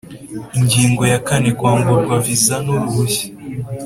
[0.59, 3.27] Ingingo ya kane Kwamburwa viza n uruhushya